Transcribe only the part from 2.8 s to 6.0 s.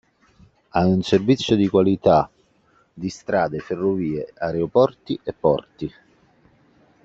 di strade, ferrovie, aeroporti e porti.